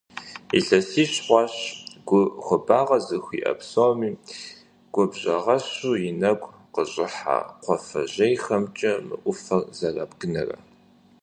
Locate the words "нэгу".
6.21-6.49